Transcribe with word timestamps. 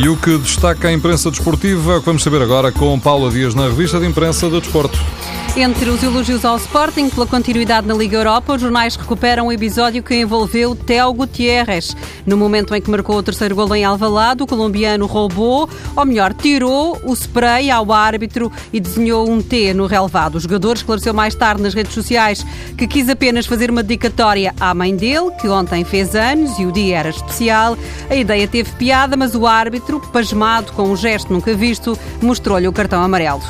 E 0.00 0.08
o 0.08 0.16
que 0.16 0.38
destaca 0.38 0.86
a 0.86 0.92
imprensa 0.92 1.28
desportiva 1.28 1.94
é 1.94 1.96
o 1.96 1.98
que 1.98 2.06
vamos 2.06 2.22
saber 2.22 2.40
agora 2.40 2.70
com 2.70 3.00
Paula 3.00 3.32
Dias 3.32 3.52
na 3.52 3.64
revista 3.64 3.98
de 3.98 4.06
imprensa 4.06 4.48
do 4.48 4.60
desporto. 4.60 4.96
Entre 5.58 5.90
os 5.90 6.04
elogios 6.04 6.44
ao 6.44 6.56
Sporting 6.56 7.10
pela 7.10 7.26
continuidade 7.26 7.84
na 7.84 7.92
Liga 7.92 8.16
Europa, 8.16 8.54
os 8.54 8.60
jornais 8.60 8.94
recuperam 8.94 9.48
o 9.48 9.52
episódio 9.52 10.04
que 10.04 10.14
envolveu 10.14 10.76
Theo 10.76 11.12
Gutierrez. 11.12 11.96
No 12.24 12.36
momento 12.36 12.76
em 12.76 12.80
que 12.80 12.88
marcou 12.88 13.16
o 13.16 13.22
terceiro 13.24 13.56
gol 13.56 13.74
em 13.74 13.84
Alvalade, 13.84 14.40
o 14.40 14.46
colombiano 14.46 15.04
roubou, 15.06 15.68
ou 15.96 16.06
melhor, 16.06 16.32
tirou 16.32 16.96
o 17.02 17.12
spray 17.12 17.72
ao 17.72 17.92
árbitro 17.92 18.52
e 18.72 18.78
desenhou 18.78 19.28
um 19.28 19.42
T 19.42 19.74
no 19.74 19.86
relevado. 19.86 20.36
O 20.36 20.40
jogador 20.40 20.76
esclareceu 20.76 21.12
mais 21.12 21.34
tarde 21.34 21.60
nas 21.60 21.74
redes 21.74 21.92
sociais 21.92 22.46
que 22.76 22.86
quis 22.86 23.08
apenas 23.08 23.44
fazer 23.44 23.68
uma 23.68 23.82
dedicatória 23.82 24.54
à 24.60 24.72
mãe 24.72 24.94
dele, 24.94 25.32
que 25.40 25.48
ontem 25.48 25.82
fez 25.82 26.14
anos 26.14 26.56
e 26.60 26.66
o 26.66 26.70
dia 26.70 26.98
era 26.98 27.08
especial. 27.08 27.76
A 28.08 28.14
ideia 28.14 28.46
teve 28.46 28.70
piada, 28.76 29.16
mas 29.16 29.34
o 29.34 29.44
árbitro, 29.44 29.98
pasmado 30.12 30.70
com 30.70 30.84
um 30.84 30.96
gesto 30.96 31.32
nunca 31.32 31.52
visto, 31.52 31.98
mostrou-lhe 32.22 32.68
o 32.68 32.72
cartão 32.72 33.02
amarelo. 33.02 33.42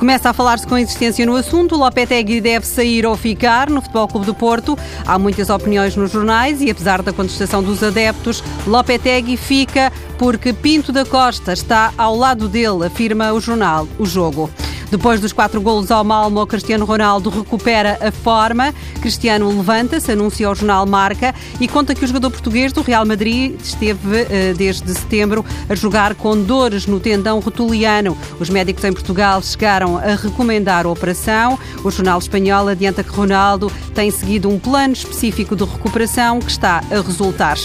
Começa 0.00 0.30
a 0.30 0.32
falar-se 0.32 0.66
com 0.66 0.78
insistência 0.78 1.26
no 1.26 1.36
assunto. 1.36 1.76
Lopetegui 1.76 2.40
deve 2.40 2.66
sair 2.66 3.04
ou 3.04 3.14
ficar 3.18 3.68
no 3.68 3.82
Futebol 3.82 4.08
Clube 4.08 4.24
do 4.24 4.34
Porto. 4.34 4.76
Há 5.06 5.18
muitas 5.18 5.50
opiniões 5.50 5.94
nos 5.94 6.10
jornais 6.10 6.62
e, 6.62 6.70
apesar 6.70 7.02
da 7.02 7.12
contestação 7.12 7.62
dos 7.62 7.82
adeptos, 7.82 8.42
Lopetegui 8.66 9.36
fica 9.36 9.92
porque 10.16 10.54
Pinto 10.54 10.90
da 10.90 11.04
Costa 11.04 11.52
está 11.52 11.92
ao 11.98 12.16
lado 12.16 12.48
dele, 12.48 12.86
afirma 12.86 13.30
o 13.34 13.40
jornal 13.42 13.86
O 13.98 14.06
Jogo. 14.06 14.48
Depois 14.90 15.20
dos 15.20 15.32
quatro 15.32 15.60
golos 15.60 15.90
ao 15.92 16.02
Malmo, 16.02 16.44
Cristiano 16.46 16.84
Ronaldo 16.84 17.30
recupera 17.30 17.96
a 18.00 18.10
forma. 18.10 18.74
Cristiano 19.00 19.48
levanta-se, 19.48 20.10
anuncia 20.10 20.50
o 20.50 20.54
jornal 20.54 20.84
Marca 20.84 21.32
e 21.60 21.68
conta 21.68 21.94
que 21.94 22.04
o 22.04 22.08
jogador 22.08 22.30
português 22.30 22.72
do 22.72 22.82
Real 22.82 23.06
Madrid 23.06 23.54
esteve 23.62 24.26
eh, 24.28 24.52
desde 24.56 24.92
setembro 24.92 25.44
a 25.68 25.74
jogar 25.76 26.16
com 26.16 26.36
dores 26.42 26.86
no 26.86 26.98
tendão 26.98 27.38
rotuliano. 27.38 28.18
Os 28.40 28.50
médicos 28.50 28.82
em 28.84 28.92
Portugal 28.92 29.40
chegaram 29.42 29.96
a 29.96 30.16
recomendar 30.16 30.86
a 30.86 30.88
operação. 30.88 31.56
O 31.84 31.90
jornal 31.90 32.18
espanhol 32.18 32.66
adianta 32.66 33.04
que 33.04 33.10
Ronaldo 33.10 33.70
tem 33.94 34.10
seguido 34.10 34.48
um 34.48 34.58
plano 34.58 34.92
específico 34.92 35.54
de 35.54 35.64
recuperação 35.64 36.40
que 36.40 36.50
está 36.50 36.82
a 36.90 37.00
resultar. 37.00 37.56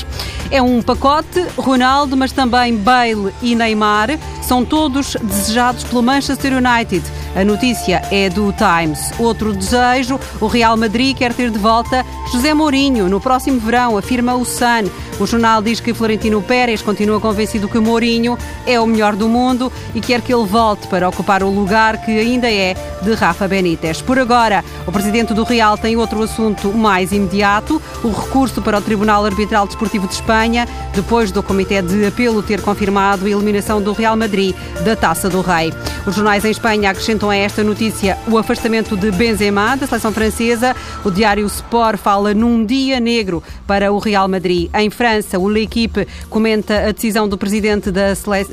É 0.51 0.61
um 0.61 0.79
pacote, 0.79 1.43
Ronaldo, 1.57 2.15
mas 2.15 2.31
também 2.31 2.75
Bale 2.75 3.33
e 3.41 3.55
Neymar 3.55 4.09
são 4.43 4.63
todos 4.63 5.17
desejados 5.23 5.83
pelo 5.83 6.03
Manchester 6.03 6.53
United. 6.53 7.03
A 7.35 7.43
notícia 7.43 8.01
é 8.09 8.29
do 8.29 8.53
Times. 8.53 9.11
Outro 9.19 9.53
desejo, 9.53 10.17
o 10.39 10.47
Real 10.47 10.77
Madrid 10.77 11.17
quer 11.17 11.33
ter 11.33 11.49
de 11.49 11.59
volta 11.59 12.05
José 12.31 12.53
Mourinho 12.53 13.09
no 13.09 13.19
próximo 13.19 13.59
verão, 13.59 13.97
afirma 13.97 14.35
o 14.35 14.45
Sun. 14.45 14.89
O 15.19 15.25
jornal 15.25 15.61
diz 15.61 15.79
que 15.79 15.93
Florentino 15.93 16.41
Pérez 16.41 16.81
continua 16.81 17.19
convencido 17.19 17.67
que 17.67 17.77
Mourinho 17.79 18.37
é 18.65 18.79
o 18.79 18.87
melhor 18.87 19.15
do 19.15 19.27
mundo 19.27 19.71
e 19.93 20.01
quer 20.01 20.21
que 20.21 20.33
ele 20.33 20.45
volte 20.45 20.87
para 20.87 21.07
ocupar 21.07 21.43
o 21.43 21.49
lugar 21.49 22.03
que 22.03 22.11
ainda 22.11 22.51
é 22.51 22.75
de 23.01 23.13
Rafa 23.13 23.47
Benítez. 23.47 24.01
Por 24.01 24.17
agora, 24.17 24.63
o 24.87 24.91
presidente 24.91 25.33
do 25.33 25.43
Real 25.43 25.77
tem 25.77 25.95
outro 25.95 26.21
assunto 26.23 26.73
mais 26.73 27.11
imediato, 27.11 27.81
o 28.03 28.09
recurso 28.09 28.61
para 28.61 28.77
o 28.77 28.81
Tribunal 28.81 29.25
Arbitral 29.25 29.67
Desportivo 29.67 30.07
de 30.07 30.15
Espanha, 30.15 30.67
depois 30.93 31.31
do 31.31 31.43
Comitê 31.43 31.81
de 31.81 32.05
Apelo 32.05 32.41
ter 32.41 32.61
confirmado 32.61 33.25
a 33.25 33.29
eliminação 33.29 33.81
do 33.81 33.93
Real 33.93 34.15
Madrid 34.17 34.55
da 34.83 34.95
Taça 34.95 35.29
do 35.29 35.41
Rei. 35.41 35.73
Os 36.07 36.13
jornais 36.13 36.45
em 36.45 36.51
Espanha 36.51 36.91
acrescentam 36.91 37.31
a 37.31 37.35
esta 37.35 37.63
notícia 37.63 38.15
o 38.27 38.37
afastamento 38.37 38.95
de 38.95 39.09
Benzema 39.09 39.75
da 39.75 39.87
seleção 39.87 40.11
francesa. 40.11 40.75
O 41.03 41.09
diário 41.09 41.47
Sport 41.47 41.97
fala 41.97 42.31
num 42.31 42.63
dia 42.63 42.99
negro 42.99 43.41
para 43.65 43.91
o 43.91 43.97
Real 43.97 44.27
Madrid. 44.27 44.69
Em 44.75 44.91
França, 44.91 45.39
o 45.39 45.47
L'Equipe 45.47 46.07
comenta 46.29 46.89
a 46.89 46.91
decisão 46.91 47.27
do 47.27 47.39
presidente 47.39 47.89
da, 47.89 48.09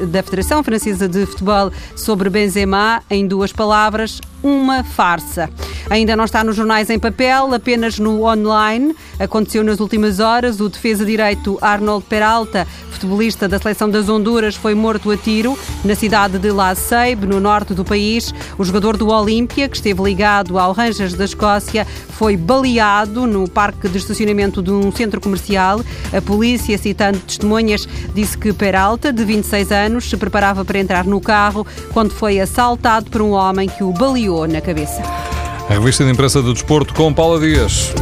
da 0.08 0.22
Federação 0.22 0.64
Francesa 0.64 1.06
de 1.06 1.26
Futebol 1.26 1.70
sobre 1.94 2.30
Benzema 2.30 3.02
em 3.10 3.26
duas 3.26 3.52
palavras, 3.52 4.18
uma 4.42 4.82
farsa. 4.82 5.48
Ainda 5.90 6.16
não 6.16 6.24
está 6.24 6.42
nos 6.42 6.56
jornais 6.56 6.90
em 6.90 6.98
papel, 6.98 7.52
apenas 7.52 7.98
no 7.98 8.24
online. 8.24 8.94
Aconteceu 9.18 9.62
nas 9.62 9.80
últimas 9.80 10.20
horas. 10.20 10.60
O 10.60 10.68
defesa-direito 10.68 11.58
Arnold 11.60 12.04
Peralta, 12.08 12.66
futebolista 12.90 13.48
da 13.48 13.58
seleção 13.58 13.90
das 13.90 14.08
Honduras, 14.08 14.54
foi 14.54 14.74
morto 14.74 15.10
a 15.10 15.16
tiro 15.16 15.58
na 15.84 15.94
cidade 15.94 16.38
de 16.38 16.50
La 16.50 16.74
Seibe, 16.74 17.26
no 17.26 17.40
norte 17.40 17.74
do 17.74 17.84
país. 17.84 18.32
O 18.56 18.64
jogador 18.64 18.96
do 18.96 19.08
Olímpia, 19.08 19.68
que 19.68 19.76
esteve 19.76 20.02
ligado 20.02 20.58
ao 20.58 20.72
Rangers 20.72 21.14
da 21.14 21.24
Escócia, 21.24 21.86
foi 22.08 22.36
baleado 22.36 23.26
no 23.26 23.48
parque 23.48 23.88
de 23.88 23.98
estacionamento 23.98 24.62
de 24.62 24.70
um 24.70 24.90
centro 24.92 25.20
comercial. 25.20 25.80
A 26.16 26.22
polícia, 26.22 26.78
citando 26.78 27.18
testemunhas, 27.18 27.86
disse 28.14 28.38
que 28.38 28.52
Peralta, 28.52 29.12
de 29.12 29.24
26 29.24 29.72
anos, 29.72 30.08
se 30.08 30.16
preparava 30.16 30.64
para 30.64 30.78
entrar 30.78 31.04
no 31.04 31.20
carro 31.20 31.66
quando 31.92 32.12
foi 32.12 32.40
assaltado 32.40 33.10
por 33.10 33.20
um 33.20 33.32
homem 33.32 33.68
que 33.68 33.84
o 33.84 33.92
baleou 33.92 34.31
na 34.46 34.60
cabeça. 34.60 35.02
A 35.68 35.74
revista 35.74 36.04
de 36.04 36.10
imprensa 36.10 36.42
do 36.42 36.52
desporto 36.52 36.92
com 36.94 37.12
Paula 37.12 37.40
Dias. 37.40 37.92